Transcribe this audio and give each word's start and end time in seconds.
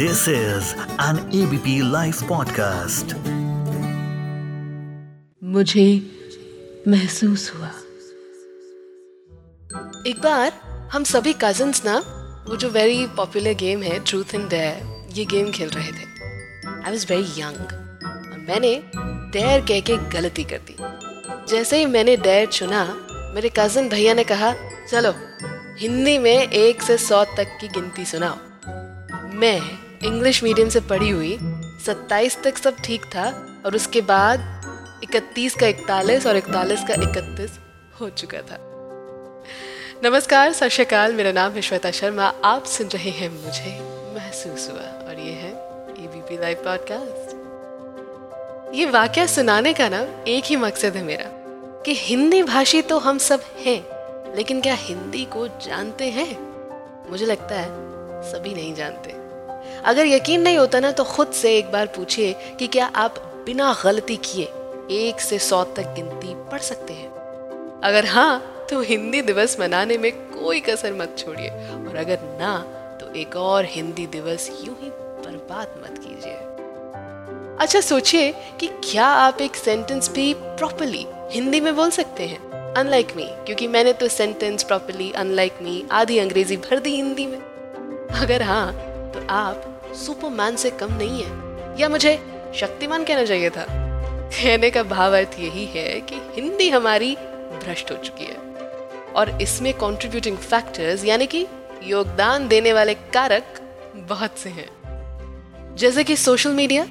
This 0.00 0.20
is 0.28 0.64
an 0.98 1.16
ABP 1.30 1.72
Life 1.82 2.20
podcast. 2.22 3.14
मुझे 5.44 6.02
महसूस 6.88 7.52
हुआ। 7.56 7.68
एक 10.06 10.20
बार 10.24 10.52
हम 10.92 11.04
सभी 11.04 11.32
कजन्स 11.32 11.84
ना, 11.84 11.98
वो 12.48 12.56
जो 12.56 12.68
वेरी 12.68 13.06
पॉपुलर 13.06 13.54
गेम 13.54 13.82
है 13.82 14.04
ट्रूथ 14.04 14.24
एंड 14.34 14.48
डेयर 14.50 15.06
ये 15.12 15.24
गेम 15.24 15.50
खेल 15.50 15.68
रहे 15.68 15.92
थे। 15.92 16.06
आई 16.84 16.90
वॉज़ 16.90 17.06
वेरी 17.06 17.40
यंग 17.40 17.60
और 18.32 18.46
मैंने 18.48 18.82
डेयर 19.30 19.60
कह 19.60 19.80
के 19.80 19.96
गलती 19.96 20.44
कर 20.44 20.58
दी। 20.58 20.76
जैसे 21.48 21.78
ही 21.78 21.86
मैंने 21.86 22.16
डेयर 22.16 22.46
चुना, 22.46 23.06
मेरे 23.34 23.50
कज़न 23.56 23.88
भैया 23.88 24.14
ने 24.14 24.24
कहा, 24.24 24.54
चलो, 24.90 25.14
हिंदी 25.76 26.18
में 26.18 26.48
एक 26.48 26.82
से 26.82 26.98
सौ 26.98 27.24
तक 27.24 27.58
की 27.60 27.68
गिनती 27.68 28.04
सुनाओ। 28.04 28.36
मैं 29.34 29.89
इंग्लिश 30.04 30.42
मीडियम 30.44 30.68
से 30.68 30.80
पढ़ी 30.80 31.10
हुई, 31.10 31.38
सत्ताईस 31.86 32.42
तक 32.42 32.58
सब 32.58 32.76
ठीक 32.76 33.04
था, 33.04 33.24
और 33.66 33.74
उसके 33.74 34.00
बाद 34.00 34.40
इकतीस 35.04 35.54
का 35.54 35.66
इकतालीस 35.66 36.26
और 36.26 36.36
इकतालीस 36.36 36.84
का 36.88 36.94
इकतीस 36.94 37.58
हो 38.00 38.08
चुका 38.08 38.38
था। 38.38 38.56
नमस्कार, 40.04 40.52
सत 40.52 40.68
श्रीकाल 40.68 41.14
मेरा 41.14 41.32
नाम 41.32 41.52
है 41.52 41.62
श्वेता 41.62 41.90
शर्मा, 41.90 42.32
आप 42.44 42.64
सुन 42.64 42.86
रहे 42.86 43.10
हैं 43.10 43.28
मुझे 43.28 43.78
महसूस 44.16 44.70
हुआ, 44.70 44.80
और 44.80 45.18
ये 45.18 45.32
है 45.32 45.52
एबीपी 46.04 46.40
लाइव 46.40 46.62
पॉडकास्ट 46.64 47.38
ये 48.74 48.86
वाक्य 48.86 49.26
सुनाने 49.28 49.72
का 49.72 49.88
ना 49.88 50.06
एक 50.28 50.44
ही 50.44 50.56
मकसद 50.56 50.96
है 50.96 51.02
मेरा, 51.02 51.30
कि 51.84 51.94
हिंदी 51.94 52.42
भाषी 52.42 52.82
तो 52.82 52.98
हम 52.98 53.18
सब 53.18 53.44
हैं, 53.66 53.80
लेकिन 54.36 54.60
क्या 54.60 54.74
हिंदी 54.74 55.24
को 55.24 55.48
जानते 55.48 56.10
हैं? 56.10 56.30
मुझे 57.10 57.26
लगता 57.26 57.54
है 57.54 57.68
सभी 58.22 58.54
नहीं 58.54 58.74
जानते। 58.74 59.19
अगर 59.84 60.06
यकीन 60.06 60.40
नहीं 60.40 60.58
होता 60.58 60.80
ना 60.80 60.90
तो 60.92 61.04
खुद 61.04 61.30
से 61.32 61.56
एक 61.58 61.70
बार 61.72 61.86
पूछिए 61.86 62.32
कि 62.58 62.66
क्या 62.66 62.86
आप 62.86 63.18
बिना 63.46 63.74
गलती 63.84 64.16
किए 64.16 64.44
एक 64.90 65.20
से 65.20 65.38
सौ 65.38 65.62
तक 65.64 65.94
गिनती 65.94 66.34
पढ़ 66.50 66.60
सकते 66.60 66.92
हैं? 66.92 67.08
अगर 67.84 68.06
हाँ 68.06 68.66
तो 68.70 68.80
हिंदी 68.80 69.22
दिवस 69.22 69.56
मनाने 69.60 69.98
में 69.98 70.12
कोई 70.12 70.60
कसर 70.60 70.92
मत 70.92 71.14
छोड़िए। 71.18 71.48
और 71.48 71.96
अगर 71.96 72.18
ना 72.40 72.58
तो 73.00 73.12
एक 73.14 73.36
और 73.36 73.64
हिंदी 73.64 74.06
दिवस 74.06 74.48
यूँ 74.64 74.76
ही 74.82 74.90
बर्बाद 74.90 75.74
मत 75.82 75.98
कीजिए। 75.98 76.34
अच्छा 77.60 77.80
सोचिए 77.80 78.32
कि 78.60 78.66
क्या 78.84 79.04
आप 79.04 79.40
एक 79.40 79.56
सेंटेंस 79.56 80.10
भी 80.10 80.32
प्रॉपरली 80.34 81.06
हिंदी 81.30 81.60
में 81.60 81.74
बोल 81.76 81.90
सकते 81.90 82.22
हैं? 82.22 82.38
अनलाइक 82.74 83.16
मी 83.16 83.24
क्योंकि 83.46 83.66
मैंने 83.68 83.92
तो 83.92 84.08
सेंटेंस 84.08 84.62
प्रॉपरली 84.62 85.10
अनलाइक 85.12 85.58
मी 85.62 85.84
आधी 85.92 86.18
अंग्रेज़ी 86.18 86.56
भर 86.56 86.78
दी 86.78 86.94
हिंदी 86.96 87.26
में। 87.26 87.38
अगर 88.22 88.42
हाँ 88.42 88.72
तो 89.14 89.26
आप 89.30 89.82
सुपरमैन 89.94 90.56
से 90.56 90.70
कम 90.70 90.92
नहीं 90.92 91.22
है। 91.22 91.50
या 91.80 91.88
मुझे 91.88 92.22
शक्तिमान 92.54 93.04
कहना 93.04 93.24
चाहिए 93.24 93.50
था? 93.50 93.66
कहने 94.32 94.70
का 94.70 94.82
भाव 94.82 95.16
अर्थ 95.16 95.36
यही 95.38 95.64
है 95.64 96.00
कि 96.00 96.14
हिंदी 96.14 96.68
हमारी 96.68 97.16
भ्रष्ट 97.64 97.90
हो 97.90 97.96
चुकी 97.96 98.24
है। 98.24 98.36
और 99.16 99.42
इसमें 99.42 99.74
कंट्रीब्यूटिंग 99.74 100.36
फैक्टर्स 100.36 101.04
यानी 101.04 101.26
कि 101.26 101.46
योगदान 101.84 102.48
देने 102.48 102.72
वाले 102.72 102.94
कारक 102.94 103.60
बहुत 103.96 104.38
से 104.38 104.50
हैं। 104.50 104.70
जैसे 105.76 106.04
कि 106.04 106.16
सोशल 106.16 106.50
मीडिया 106.50 106.86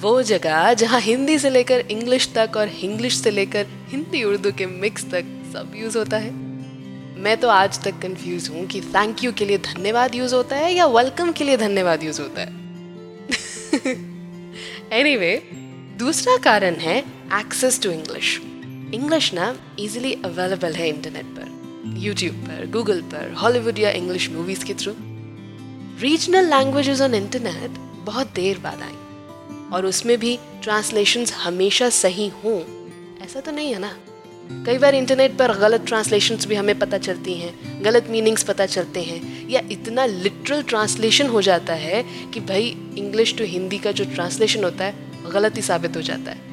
वो 0.00 0.22
जगह 0.22 0.74
जहाँ 0.74 1.00
हिंदी 1.00 1.38
से 1.38 1.50
लेकर 1.50 1.78
इंग्लिश 1.78 2.32
तक 2.36 2.50
और 2.56 2.68
इंग्लिश 2.68 3.16
से 3.16 3.30
लेकर 3.30 3.66
हिंदी 3.88 4.24
उर्दू 4.24 4.52
के 4.52 4.66
मिक्स 4.66 5.04
तक 5.04 5.24
सब 5.52 5.72
यूज़ 5.76 5.98
होता 5.98 6.16
है। 6.16 6.49
मैं 7.20 7.36
तो 7.36 7.48
आज 7.48 7.82
तक 7.82 7.98
कंफ्यूज 8.02 8.48
हूँ 8.48 8.66
कि 8.66 8.80
थैंक 8.80 9.24
यू 9.24 9.32
के 9.32 9.44
लिए 9.44 9.58
धन्यवाद 9.58 10.14
यूज़ 10.14 10.34
होता 10.34 10.56
है 10.56 10.74
या 10.74 10.86
वेलकम 10.86 11.32
के 11.32 11.44
लिए 11.44 11.56
धन्यवाद 11.56 12.02
यूज़ 12.02 12.20
होता 12.22 12.40
है? 12.40 12.48
एनीवे 14.92 15.42
anyway, 15.42 15.98
दूसरा 15.98 16.36
कारण 16.36 16.74
है 16.74 16.98
एक्सेस 17.40 17.80
टू 17.82 17.90
इंग्लिश 17.90 18.40
इंग्लिश 18.94 19.34
ना 19.34 19.58
इजीली 19.78 20.14
अवेलेबल 20.24 20.72
है 20.72 20.88
इंटरनेट 20.88 21.24
पर 21.24 21.94
यूट्यूब 21.98 22.34
पर 22.34 22.70
गूगल 22.70 23.02
पर 23.02 23.32
हॉलीवुड 23.32 23.78
या 23.78 23.90
इंग्लिश 23.90 24.30
मूवीज़ 24.30 24.64
के 24.64 24.74
through 24.74 24.94
regional 26.00 26.50
languages 26.50 27.00
on 27.00 27.14
internet 27.14 27.70
बहुत 28.04 28.32
देर 28.34 28.58
बाद 28.58 28.82
आई 28.82 28.96
और 29.72 29.86
उसमें 29.86 30.18
भी 30.18 30.38
ट्रांसलेशंस 30.62 31.32
हमेशा 31.32 31.88
सही 31.88 32.28
हों 32.28 32.60
ऐसा 33.24 33.40
तो 33.40 33.50
नहीं 33.50 33.72
है 33.72 33.78
ना? 33.78 33.96
कई 34.66 34.78
बार 34.78 34.94
इंटरनेट 34.94 35.36
पर 35.36 35.52
गलत 35.58 35.84
ट्रांसलेशंस 35.86 36.46
भी 36.46 36.54
हमें 36.54 36.78
पता 36.78 36.98
चलती 36.98 37.34
हैं, 37.34 37.82
गलत 37.84 38.06
मीनिंग्स 38.10 38.42
पता 38.42 38.66
चलते 38.66 39.00
हैं, 39.00 39.48
या 39.50 39.62
इतना 39.72 40.06
लिटरल 40.06 40.62
ट्रांसलेशन 40.62 41.26
हो 41.26 41.42
जाता 41.42 41.74
है 41.74 42.02
कि 42.34 42.40
भाई 42.40 42.76
इंग्लिश 42.98 43.34
टू 43.38 43.44
हिंदी 43.44 43.78
का 43.78 43.92
जो 43.92 44.04
ट्रांसलेशन 44.04 44.64
होता 44.64 44.84
है, 44.84 44.94
गलत 45.32 45.56
ही 45.56 45.62
साबित 45.62 45.96
हो 45.96 46.02
जाता 46.02 46.30
है। 46.30 46.48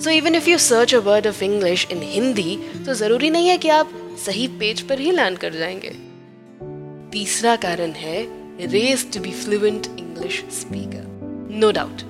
So 0.00 0.10
even 0.10 0.34
if 0.34 0.48
you 0.50 0.58
search 0.58 0.94
a 0.94 0.98
word 0.98 1.26
of 1.26 1.44
English 1.44 1.86
in 1.90 2.02
Hindi 2.02 2.58
तो 2.86 2.94
ज़रूरी 2.94 3.30
नहीं 3.30 3.48
है 3.48 3.58
कि 3.58 3.68
आप 3.68 3.90
सही 4.26 4.48
पेज 4.48 4.80
पर 4.80 5.00
ही 5.00 5.10
लैंड 5.10 5.38
कर 5.38 5.54
जाएँगे। 5.54 5.90
तीसरा 7.12 7.56
कारण 7.56 7.90
है 7.90 8.26
race 8.66 9.06
to 9.14 9.20
be 9.20 9.30
fluent 9.30 9.86
English 9.98 10.44
speaker 10.52 11.06
no 11.54 11.70
doubt 11.70 12.02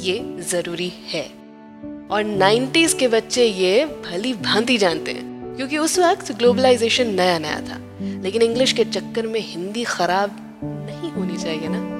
ये 0.00 0.18
ज़रूरी 0.40 0.92
है। 1.08 1.45
और 2.10 2.22
90s 2.22 2.94
के 2.94 3.08
बच्चे 3.08 3.46
ये 3.46 3.84
भली 3.84 4.34
भांति 4.34 4.78
जानते 4.78 5.12
हैं 5.12 5.54
क्योंकि 5.56 5.78
उस 5.78 5.98
वक्त 5.98 6.32
ग्लोबलाइजेशन 6.32 7.06
नया 7.06 7.38
नया 7.38 7.60
था 7.60 7.80
लेकिन 8.02 8.42
इंग्लिश 8.42 8.72
के 8.72 8.84
चक्कर 8.84 9.26
में 9.26 9.40
हिंदी 9.40 9.84
खराब 9.84 10.60
नहीं 10.64 11.12
होनी 11.12 11.36
चाहिए 11.36 11.68
ना। 11.68 11.96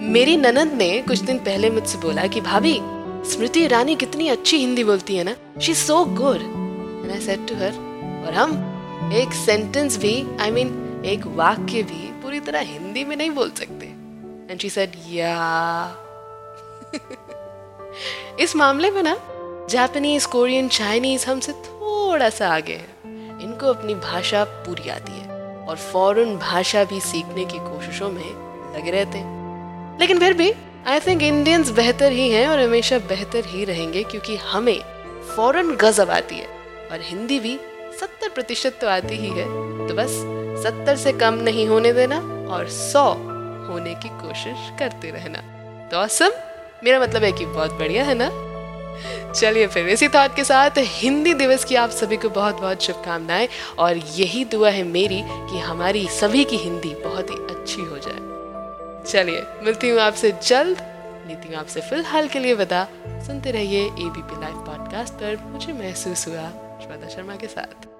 मेरी 0.00 0.36
ननद 0.36 0.72
ने 0.72 1.02
कुछ 1.02 1.18
दिन 1.18 1.38
पहले 1.38 1.70
मुझसे 1.70 1.98
बोला 1.98 2.26
कि 2.26 2.40
भाभी 2.40 2.80
स्मृति 3.30 3.60
ईरानी 3.60 3.96
कितनी 3.96 4.28
अच्छी 4.28 4.56
हिंदी 4.56 4.84
बोलती 4.84 5.16
है 5.16 5.24
ना? 5.24 5.60
She 5.60 5.74
so 5.74 6.04
good 6.04 6.40
and 6.40 7.10
I 7.10 7.20
said 7.20 7.48
to 7.48 7.54
her 7.54 7.72
और 8.26 8.34
हम 8.34 8.50
एक 9.14 9.32
सेंटेंस 9.32 9.98
भी 9.98 10.24
आई 10.40 10.50
I 10.50 10.52
मीन 10.52 10.96
mean, 10.96 11.06
एक 11.06 11.26
वाक्य 11.26 11.82
भी 11.82 12.12
पूरी 12.22 12.40
तरह 12.40 12.60
हिंदी 12.60 13.04
में 13.04 13.16
नहीं 13.16 13.30
बोल 13.30 13.50
सकते. 13.50 13.86
एंड 14.50 14.58
शी 14.60 14.70
सेड 14.70 14.90
या 15.10 15.36
इस 18.40 18.56
मामले 18.56 18.90
में 18.90 19.02
ना 19.02 19.16
जापानीज 19.70 20.26
कोरियन 20.26 20.68
चाइनीज़ 20.68 21.26
हमसे 21.26 21.52
थोड़ा 21.52 22.28
सा 22.30 22.48
आगे 22.48 22.74
है। 22.74 22.88
इनको 23.42 23.66
अपनी 23.66 23.94
भाषा 23.94 24.44
पूरी 24.44 24.88
आती 24.90 25.12
है 25.12 25.28
और 25.66 25.76
फॉरेन 25.76 26.36
भाषा 26.38 26.84
भी 26.84 27.00
सीखने 27.00 27.44
की 27.44 27.58
कोशिशों 27.58 28.10
में 28.10 28.24
लगे 28.76 28.90
रहते 28.90 29.18
हैं। 29.18 29.98
लेकिन 30.00 30.18
फिर 30.18 30.32
भी 30.32 30.52
आई 30.86 31.00
थिंक 31.00 31.22
इंडियंस 31.22 31.70
बेहतर 31.70 32.12
ही 32.12 32.28
हैं 32.30 32.46
और 32.48 32.60
हमेशा 32.60 32.98
बेहतर 32.98 33.44
ही 33.44 33.64
रहेंगे 33.64 34.02
क्योंकि 34.02 34.36
हमें 34.36 34.78
फॉरेन 35.36 35.74
गजब 35.76 36.10
आती 36.10 36.34
है 36.34 36.46
और 36.92 37.00
हिंदी 37.02 37.40
भी 37.40 37.58
सत्तर 38.00 38.28
प्रतिशत 38.28 38.78
तो 38.80 38.88
आती 38.88 39.16
ही 39.16 39.28
है। 39.28 39.44
तो 39.88 39.94
बस 39.94 40.10
सत्तर 40.64 40.96
से 40.96 41.12
कम 41.12 41.34
नहीं 41.34 41.66
होने 41.66 41.92
देना 41.92 42.18
और 42.54 42.68
सौ 42.68 43.04
होने 43.68 43.94
की 43.94 44.08
कोशिश 44.08 44.70
करते 44.78 45.10
रहना। 45.10 45.42
तो 45.88 45.96
असम 45.96 46.30
मेरा 46.84 47.00
मतलब 47.00 47.24
है 47.24 47.32
कि 47.32 47.46
बहुत 47.46 47.72
बढ़िया, 47.72 48.04
है 48.04 48.14
ना? 48.18 48.30
चलिए 49.32 49.66
फिर, 49.66 49.88
इसी 49.88 50.08
थॉट 50.08 50.36
के 50.36 50.44
साथ 50.44 50.70
हिंदी 50.78 51.34
दिवस 51.34 51.64
की 51.64 51.74
आप 51.74 51.90
सभी 51.90 52.16
को 52.16 52.28
बहुत 52.28 52.60
बहुत 52.60 52.82
शुभकामनाएँ 52.82 53.48
और 53.78 53.96
यही 53.96 54.44
दुआ 54.44 54.70
है 54.70 54.82
मेरी 54.82 55.22
कि 55.24 55.58
हमारी 55.58 56.08
सभी 56.08 56.44
की 56.44 56.56
हिंदी 56.56 56.94
बहुत 56.94 57.30
ही 57.30 57.34
अच्छी 57.34 57.82
हो 57.82 57.98
जाए। 57.98 58.30
चलिए, 59.12 59.42
मिलती 59.62 59.88
हूँ 59.88 60.00
आपसे 60.00 60.32
जल्द। 60.46 60.86
लेती 61.26 61.48
हूँ 61.48 61.56
आपसे 61.56 61.80
फ़िलहाल 61.80 62.28
के 62.28 62.38
लिए 62.38 62.54
बता 62.54 62.88
सुनते 63.06 63.50
रहिए 63.50 63.86
एबीपी 63.86 64.40
लाइव 64.40 64.54
पॉडकास्ट 64.54 65.14
पर। 65.14 65.38
मुझे 65.46 65.72
महसूस 65.72 66.28
हुआ 66.28 66.50
श्वेता 66.82 67.08
शर्मा 67.08 67.36
के 67.36 67.46
साथ। 67.46 67.99